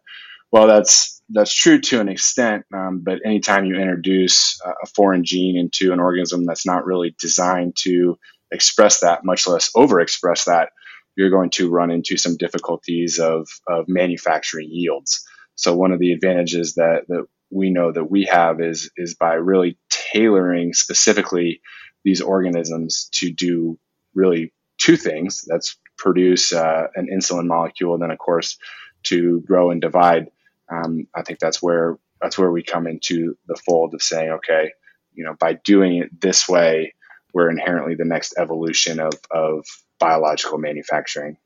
[0.53, 5.57] Well, that's that's true to an extent, um, but anytime you introduce a foreign gene
[5.57, 8.18] into an organism that's not really designed to
[8.50, 10.70] express that, much less overexpress that,
[11.16, 15.24] you're going to run into some difficulties of, of manufacturing yields.
[15.55, 19.35] So one of the advantages that, that we know that we have is is by
[19.35, 21.61] really tailoring specifically
[22.05, 23.79] these organisms to do
[24.14, 25.44] really two things.
[25.46, 28.58] That's produce uh, an insulin molecule, and then of course
[29.04, 30.30] to grow and divide
[30.70, 34.72] um, I think that's where that's where we come into the fold of saying, okay,
[35.14, 36.94] you know, by doing it this way,
[37.32, 39.66] we're inherently the next evolution of of
[39.98, 41.36] biological manufacturing.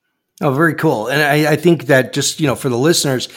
[0.41, 1.07] Oh, very cool.
[1.07, 3.29] And I, I think that just you know for the listeners,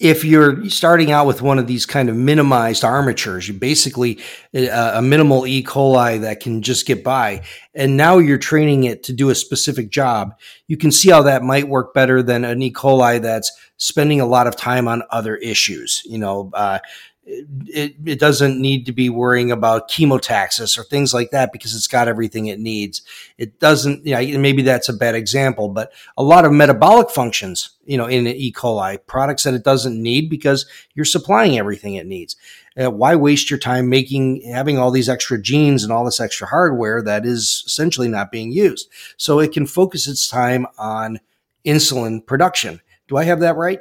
[0.00, 4.18] if you're starting out with one of these kind of minimized armatures, you basically
[4.54, 5.62] uh, a, minimal E.
[5.62, 7.42] coli that can just get by,
[7.74, 11.42] and now you're training it to do a specific job, you can see how that
[11.42, 12.72] might work better than an E.
[12.72, 16.02] coli that's spending a lot of time on other issues.
[16.04, 16.80] You know, uh,
[17.26, 21.86] it, it doesn't need to be worrying about chemotaxis or things like that because it's
[21.86, 23.02] got everything it needs.
[23.38, 27.70] It doesn't, you know, maybe that's a bad example, but a lot of metabolic functions,
[27.84, 28.52] you know, in E.
[28.52, 32.36] coli products that it doesn't need because you're supplying everything it needs.
[32.76, 36.46] Uh, why waste your time making, having all these extra genes and all this extra
[36.46, 38.90] hardware that is essentially not being used?
[39.16, 41.20] So it can focus its time on
[41.64, 42.80] insulin production.
[43.08, 43.80] Do I have that right?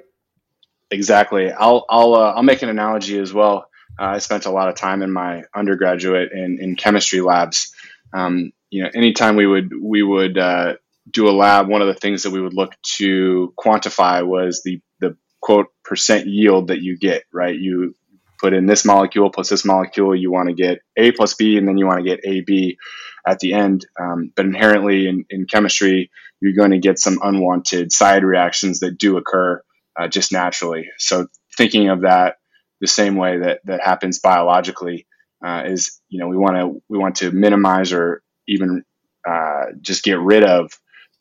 [0.93, 1.51] Exactly.
[1.51, 3.65] I'll I'll uh, I'll make an analogy as well.
[3.99, 7.73] Uh, I spent a lot of time in my undergraduate in, in chemistry labs.
[8.13, 10.75] Um, you know, anytime we would we would uh,
[11.10, 14.82] do a lab, one of the things that we would look to quantify was the
[14.99, 17.23] the quote percent yield that you get.
[17.34, 17.95] Right, you
[18.39, 21.67] put in this molecule plus this molecule, you want to get A plus B, and
[21.67, 22.77] then you want to get AB
[23.25, 23.88] at the end.
[23.99, 28.99] Um, but inherently in, in chemistry, you're going to get some unwanted side reactions that
[28.99, 29.63] do occur
[29.99, 30.89] uh, just naturally.
[30.97, 31.27] So
[31.58, 32.38] thinking of that
[32.82, 35.08] the same way that that happens biologically
[35.45, 38.84] uh, is you know we want to we want to minimize or even
[39.27, 40.71] uh, just get rid of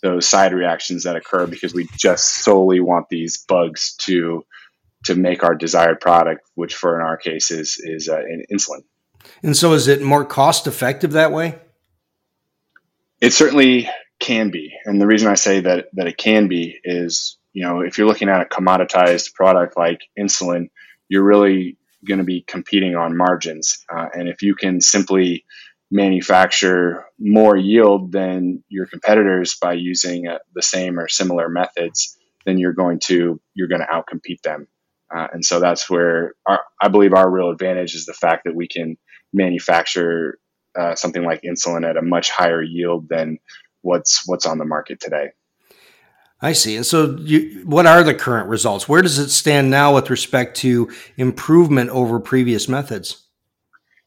[0.03, 4.45] those side reactions that occur because we just solely want these bugs to
[5.05, 8.83] to make our desired product, which for in our case is is uh, insulin.
[9.43, 11.59] And so, is it more cost effective that way?
[13.21, 17.39] It certainly can be, and the reason I say that that it can be is
[17.53, 20.71] you know, if you're looking at a commoditized product like insulin,
[21.09, 23.85] you're really going to be competing on margins.
[23.95, 25.45] Uh, and if you can simply
[25.91, 32.59] manufacture more yield than your competitors by using uh, the same or similar methods, then
[32.59, 34.67] you're going to you're going to outcompete them.
[35.15, 38.55] Uh, and so that's where our, I believe our real advantage is the fact that
[38.55, 38.97] we can
[39.35, 40.39] manufacture
[40.79, 43.39] uh, something like insulin at a much higher yield than
[43.83, 45.33] what's what's on the market today.
[46.43, 46.77] I see.
[46.77, 48.89] And so, you, what are the current results?
[48.89, 53.23] Where does it stand now with respect to improvement over previous methods?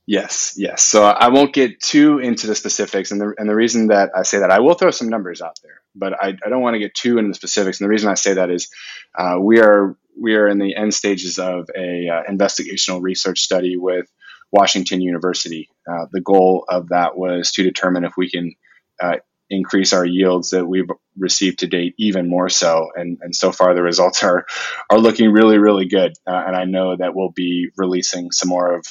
[0.08, 0.84] Yes, yes.
[0.84, 4.22] So I won't get too into the specifics, and the and the reason that I
[4.22, 6.80] say that I will throw some numbers out there, but I, I don't want to
[6.80, 7.80] get too into the specifics.
[7.80, 8.70] And the reason I say that is
[9.18, 13.78] uh, we are we are in the end stages of a uh, investigational research study
[13.78, 14.06] with
[14.52, 15.70] Washington University.
[15.90, 18.54] Uh, the goal of that was to determine if we can
[19.02, 19.18] uh,
[19.50, 22.90] increase our yields that we've received to date even more so.
[22.96, 24.46] And, and so far, the results are
[24.90, 26.14] are looking really, really good.
[26.28, 28.86] Uh, and I know that we'll be releasing some more of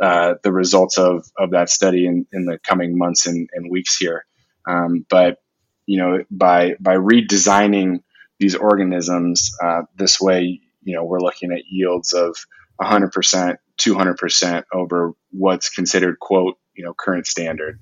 [0.00, 3.96] uh, the results of, of that study in, in the coming months and, and weeks
[3.96, 4.24] here.
[4.68, 5.38] Um, but
[5.86, 8.02] you know, by by redesigning
[8.38, 12.36] these organisms uh, this way, you know, we're looking at yields of
[12.80, 17.80] 100%, 200% over what's considered quote, you know, current standard.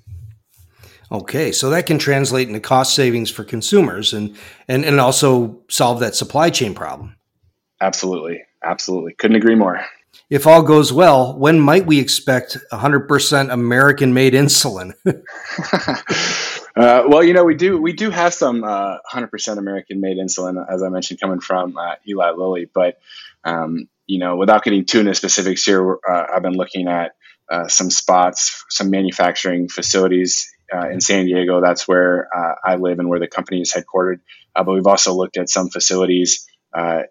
[1.13, 4.35] Okay, so that can translate into cost savings for consumers and
[4.67, 7.15] and and also solve that supply chain problem.
[7.79, 8.43] Absolutely.
[8.63, 9.13] Absolutely.
[9.13, 9.85] Couldn't agree more.
[10.29, 14.93] If all goes well, when might we expect 100% American made insulin?
[16.75, 20.63] uh, well, you know, we do we do have some uh, 100% American made insulin,
[20.67, 22.69] as I mentioned, coming from uh, Eli Lilly.
[22.73, 22.99] But
[23.43, 27.15] um, you know, without getting too into specifics here, uh, I've been looking at
[27.49, 31.61] uh, some spots, some manufacturing facilities uh, in San Diego.
[31.61, 32.27] That's where
[32.63, 34.19] I live and where the company is headquartered.
[34.53, 36.47] but we've also looked at some facilities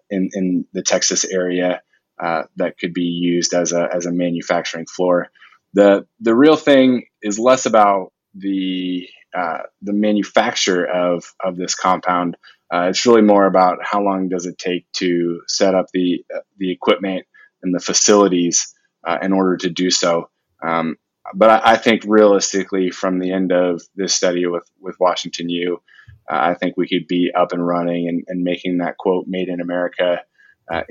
[0.09, 1.81] in in the Texas area
[2.19, 5.29] that could be used as a as a manufacturing floor.
[5.73, 12.37] The the real thing is less about the uh, the manufacture of of this compound.
[12.71, 16.39] Uh, it's really more about how long does it take to set up the uh,
[16.57, 17.25] the equipment
[17.61, 18.73] and the facilities
[19.05, 20.29] uh, in order to do so.
[20.61, 20.97] Um,
[21.33, 25.81] but I, I, think realistically, from the end of this study with with Washington U,
[26.29, 29.49] uh, I think we could be up and running and, and making that quote "Made
[29.49, 30.21] in America"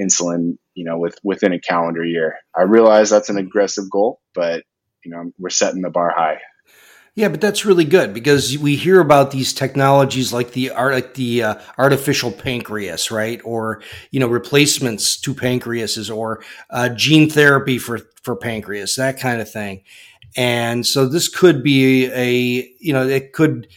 [0.00, 2.37] insulin, you know, with within a calendar year.
[2.57, 4.64] I realize that's an aggressive goal, but
[5.05, 6.38] you know, we're setting the bar high.
[7.14, 11.12] Yeah, but that's really good because we hear about these technologies like the art, like
[11.12, 13.38] the uh, artificial pancreas, right?
[13.44, 19.42] Or you know, replacements to pancreases, or uh, gene therapy for for pancreas, that kind
[19.42, 19.83] of thing.
[20.37, 23.68] And so this could be a, you know, it could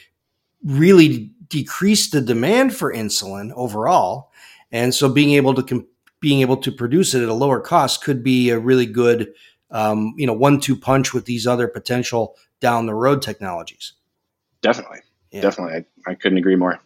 [0.64, 4.32] really decrease the demand for insulin overall.
[4.72, 5.88] And so being able to com-
[6.22, 9.34] being able to produce it at a lower cost could be a really good,
[9.70, 13.94] um, you know, one-two punch with these other potential down the road technologies.
[14.62, 15.00] Definitely.
[15.32, 15.42] Yeah.
[15.42, 15.86] Definitely.
[16.08, 16.80] I, I couldn't agree more.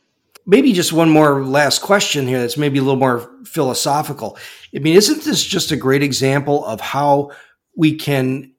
[0.46, 4.38] Maybe just one more last question here that's maybe a little more philosophical.
[4.76, 7.32] I mean, isn't this just a great example of how
[7.78, 8.52] we can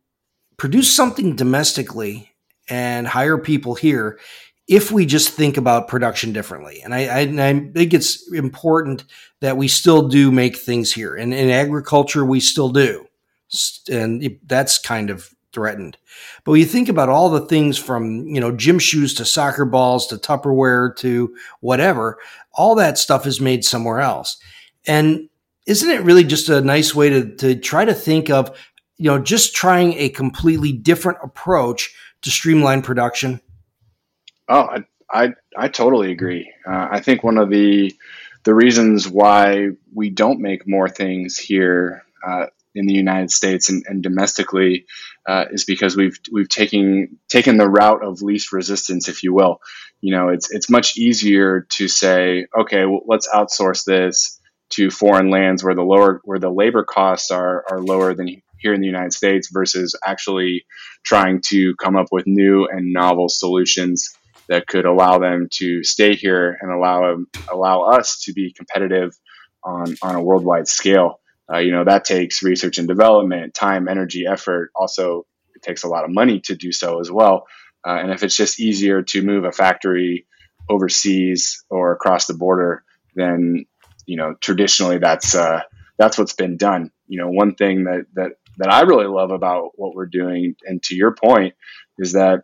[0.61, 2.31] produce something domestically
[2.68, 4.20] and hire people here
[4.68, 6.83] if we just think about production differently.
[6.85, 9.05] And I, I, I, think it's important
[9.40, 11.16] that we still do make things here.
[11.16, 13.07] And in agriculture, we still do.
[13.90, 15.96] And that's kind of threatened.
[16.44, 19.64] But when you think about all the things from, you know, gym shoes to soccer
[19.64, 22.18] balls to Tupperware to whatever,
[22.53, 24.37] all that stuff is made somewhere else.
[24.87, 25.31] And
[25.66, 28.55] isn't it really just a nice way to, to try to think of,
[29.00, 33.40] you know, just trying a completely different approach to streamline production?
[34.46, 36.52] Oh, I, I, I totally agree.
[36.66, 37.96] Uh, I think one of the,
[38.44, 43.86] the reasons why we don't make more things here uh, in the United States and,
[43.88, 44.84] and domestically
[45.26, 49.62] uh, is because we've we've taken taken the route of least resistance, if you will.
[50.02, 54.38] You know, it's it's much easier to say, okay, well, let's outsource this
[54.70, 58.75] to foreign lands where the lower where the labor costs are are lower than here
[58.75, 60.64] in the United States versus actually
[61.05, 64.11] trying to come up with new and novel solutions
[64.49, 67.16] that could allow them to stay here and allow
[67.51, 69.12] allow us to be competitive
[69.64, 71.20] on on a worldwide scale.
[71.53, 74.70] Uh, you know, that takes research and development, time, energy, effort.
[74.75, 77.46] Also, it takes a lot of money to do so as well.
[77.87, 80.27] Uh, and if it's just easier to move a factory
[80.68, 83.64] overseas or across the border, then
[84.07, 85.62] you know traditionally that's uh,
[85.99, 86.90] that's what's been done.
[87.07, 90.83] You know, one thing that that that I really love about what we're doing, and
[90.85, 91.55] to your point,
[91.99, 92.42] is that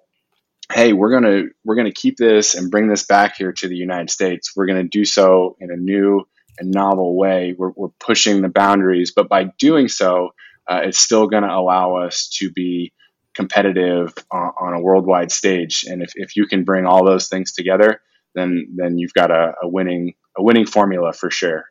[0.72, 4.10] hey, we're gonna we're gonna keep this and bring this back here to the United
[4.10, 4.52] States.
[4.56, 6.26] We're gonna do so in a new
[6.58, 7.54] and novel way.
[7.56, 10.30] We're, we're pushing the boundaries, but by doing so,
[10.68, 12.92] uh, it's still going to allow us to be
[13.34, 15.84] competitive on, on, a worldwide stage.
[15.86, 18.00] And if, if you can bring all those things together,
[18.34, 21.66] then then you've got a, a winning a winning formula for sure.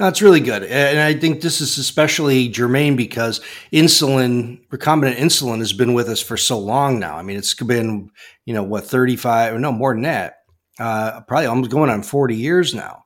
[0.00, 0.64] It's really good.
[0.64, 3.40] And I think this is especially germane because
[3.72, 7.16] insulin, recombinant insulin has been with us for so long now.
[7.16, 8.10] I mean, it's been,
[8.44, 10.38] you know, what, 35 or no more than that,
[10.80, 13.04] uh, probably almost going on 40 years now.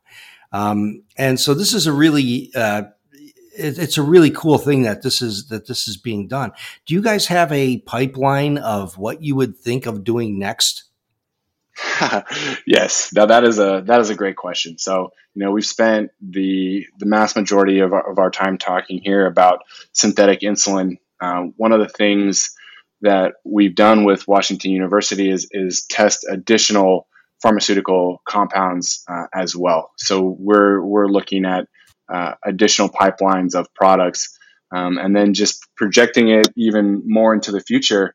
[0.50, 2.84] Um, and so this is a really uh,
[3.58, 6.52] it, it's a really cool thing that this is that this is being done.
[6.86, 10.84] Do you guys have a pipeline of what you would think of doing next?
[12.66, 14.78] yes, now that is a that is a great question.
[14.78, 19.00] So you know we've spent the the mass majority of our, of our time talking
[19.02, 19.60] here about
[19.92, 20.96] synthetic insulin.
[21.20, 22.50] Uh, one of the things
[23.02, 27.06] that we've done with Washington University is is test additional
[27.42, 29.90] pharmaceutical compounds uh, as well.
[29.98, 31.66] So we're we're looking at
[32.12, 34.36] uh, additional pipelines of products,
[34.74, 38.14] um, and then just projecting it even more into the future.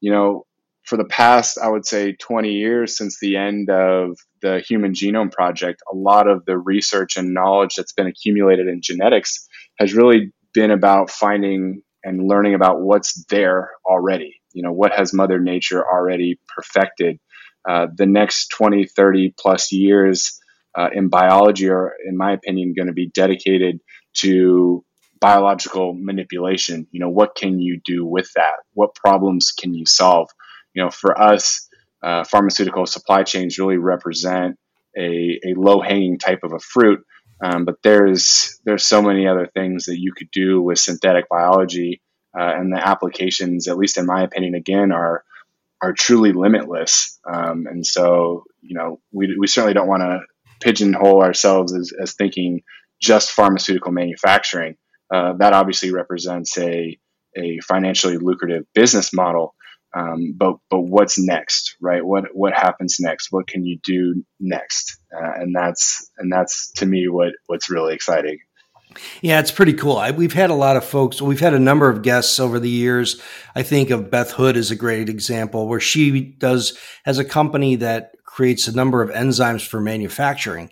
[0.00, 0.46] You know,
[0.84, 5.32] for the past, I would say, 20 years since the end of the Human Genome
[5.32, 10.32] Project, a lot of the research and knowledge that's been accumulated in genetics has really
[10.52, 14.36] been about finding and learning about what's there already.
[14.52, 17.18] You know, what has Mother Nature already perfected?
[17.66, 20.38] Uh, the next 20, 30 plus years
[20.76, 23.80] uh, in biology are, in my opinion, going to be dedicated
[24.18, 24.84] to
[25.18, 26.86] biological manipulation.
[26.90, 28.56] You know, what can you do with that?
[28.74, 30.28] What problems can you solve?
[30.74, 31.68] You know, for us,
[32.02, 34.58] uh, pharmaceutical supply chains really represent
[34.96, 37.04] a, a low hanging type of a fruit.
[37.42, 42.00] Um, but there's there's so many other things that you could do with synthetic biology,
[42.38, 45.24] uh, and the applications, at least in my opinion, again are
[45.82, 47.18] are truly limitless.
[47.30, 50.20] Um, and so, you know, we, we certainly don't want to
[50.60, 52.62] pigeonhole ourselves as, as thinking
[53.00, 54.76] just pharmaceutical manufacturing.
[55.12, 56.98] Uh, that obviously represents a,
[57.36, 59.54] a financially lucrative business model.
[59.96, 62.04] Um, but but what's next, right?
[62.04, 63.28] What what happens next?
[63.30, 64.98] What can you do next?
[65.14, 68.38] Uh, and that's and that's to me what what's really exciting.
[69.22, 69.96] Yeah, it's pretty cool.
[69.96, 71.20] I, we've had a lot of folks.
[71.20, 73.20] We've had a number of guests over the years.
[73.54, 77.76] I think of Beth Hood as a great example, where she does has a company
[77.76, 80.70] that creates a number of enzymes for manufacturing.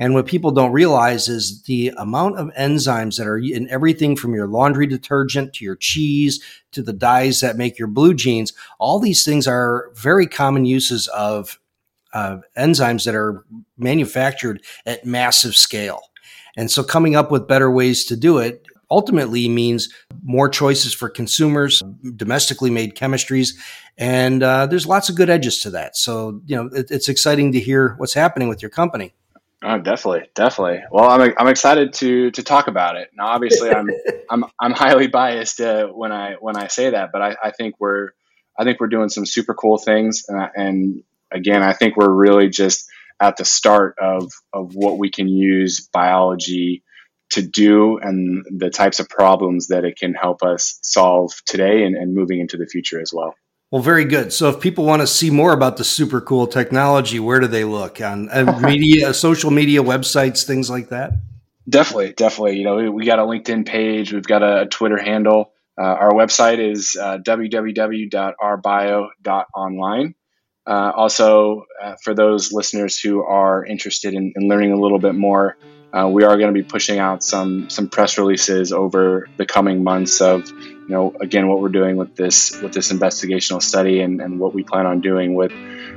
[0.00, 4.34] And what people don't realize is the amount of enzymes that are in everything from
[4.34, 6.42] your laundry detergent to your cheese
[6.72, 8.54] to the dyes that make your blue jeans.
[8.78, 11.60] All these things are very common uses of
[12.14, 13.44] uh, enzymes that are
[13.76, 16.00] manufactured at massive scale.
[16.56, 19.88] And so coming up with better ways to do it ultimately means
[20.22, 21.82] more choices for consumers,
[22.16, 23.54] domestically made chemistries,
[23.98, 25.96] and uh, there's lots of good edges to that.
[25.96, 29.14] So you know it, it's exciting to hear what's happening with your company.
[29.62, 30.82] Oh, definitely, definitely.
[30.90, 33.10] Well, I'm I'm excited to to talk about it.
[33.14, 33.90] Now, obviously, I'm
[34.30, 37.74] I'm I'm highly biased uh, when I when I say that, but I, I think
[37.78, 38.10] we're
[38.58, 42.48] I think we're doing some super cool things, and, and again, I think we're really
[42.48, 42.88] just
[43.20, 46.82] at the start of of what we can use biology
[47.30, 51.96] to do and the types of problems that it can help us solve today and,
[51.96, 53.34] and moving into the future as well.
[53.70, 54.32] Well, very good.
[54.32, 57.62] So, if people want to see more about the super cool technology, where do they
[57.64, 61.12] look on uh, media, social media, websites, things like that?
[61.68, 62.56] Definitely, definitely.
[62.56, 65.52] You know, we, got a LinkedIn page, we've got a, a Twitter handle.
[65.80, 70.14] Uh, our website is uh, www.rbio.online.
[70.66, 75.14] Uh, also, uh, for those listeners who are interested in, in learning a little bit
[75.14, 75.56] more,
[75.92, 79.82] uh, we are going to be pushing out some some press releases over the coming
[79.82, 80.52] months of,
[80.90, 84.52] you know, again what we're doing with this with this investigational study and, and what
[84.52, 85.52] we plan on doing with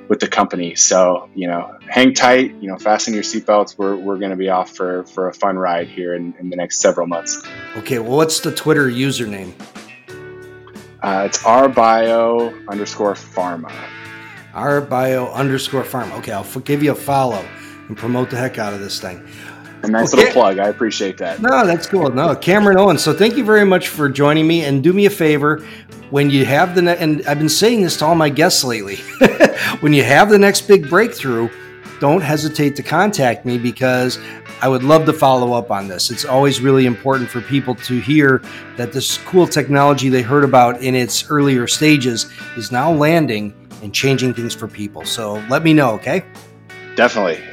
[0.07, 0.75] with the company.
[0.75, 3.75] So, you know, hang tight, you know, fasten your seatbelts.
[3.75, 6.57] We're, we're going to be off for, for a fun ride here in, in the
[6.57, 7.41] next several months.
[7.77, 7.97] Okay.
[7.97, 9.53] Well, what's the Twitter username?
[11.01, 13.73] Uh, it's rbio underscore pharma
[14.53, 16.11] rbio underscore farm.
[16.13, 17.43] Okay, I'll give you a follow
[17.87, 19.27] and promote the heck out of this thing.
[19.83, 20.23] A nice okay.
[20.23, 20.59] little plug.
[20.59, 21.41] I appreciate that.
[21.41, 22.09] No, that's cool.
[22.09, 22.97] No, Cameron Owen.
[22.97, 24.63] So thank you very much for joining me.
[24.63, 25.65] And do me a favor
[26.09, 28.95] when you have the ne- and I've been saying this to all my guests lately.
[29.81, 31.49] when you have the next big breakthrough,
[31.99, 34.19] don't hesitate to contact me because
[34.61, 36.11] I would love to follow up on this.
[36.11, 38.41] It's always really important for people to hear
[38.77, 43.93] that this cool technology they heard about in its earlier stages is now landing and
[43.93, 45.03] changing things for people.
[45.03, 46.23] So let me know, okay?
[46.95, 47.43] Definitely.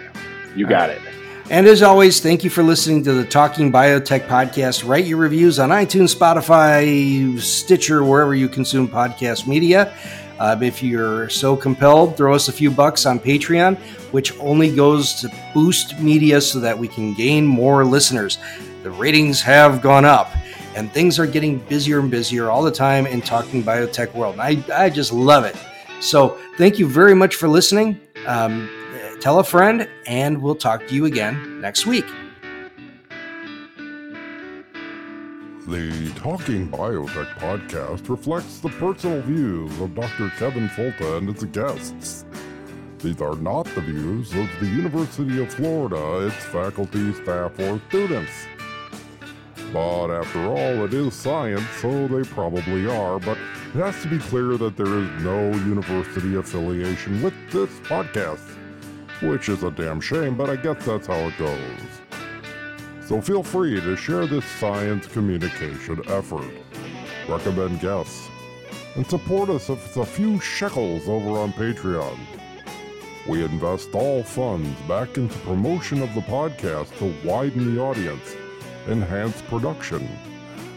[0.55, 0.99] You got right.
[0.99, 1.10] it.
[1.51, 4.89] And as always, thank you for listening to the Talking Biotech podcast.
[4.89, 9.93] Write your reviews on iTunes, Spotify, Stitcher, wherever you consume podcast media.
[10.39, 13.77] Uh, if you're so compelled, throw us a few bucks on Patreon,
[14.13, 18.39] which only goes to boost media so that we can gain more listeners.
[18.85, 20.31] The ratings have gone up
[20.77, 24.39] and things are getting busier and busier all the time in talking biotech world.
[24.39, 24.43] And
[24.73, 25.57] I, I just love it.
[25.99, 28.01] So thank you very much for listening.
[28.25, 28.71] Um,
[29.21, 32.07] tell a friend, and we'll talk to you again next week.
[35.67, 40.31] The Talking Biotech podcast reflects the personal views of Dr.
[40.31, 42.25] Kevin Folta and its guests.
[42.99, 48.33] These are not the views of the University of Florida, its faculty, staff, or students.
[49.73, 53.21] But after all, it is science, so they probably are.
[53.21, 53.39] But
[53.73, 58.41] it has to be clear that there is no university affiliation with this podcast,
[59.23, 61.59] which is a damn shame, but I guess that's how it goes.
[63.07, 66.51] So feel free to share this science communication effort,
[67.29, 68.29] recommend guests,
[68.97, 72.19] and support us with a few shekels over on Patreon.
[73.29, 78.37] We invest all funds back into promotion of the podcast to widen the audience
[78.89, 80.07] enhance production,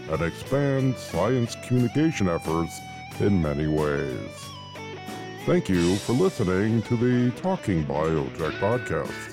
[0.10, 2.80] and expand science communication efforts
[3.20, 4.53] in many ways.
[5.46, 9.33] Thank you for listening to the Talking Biotech podcast.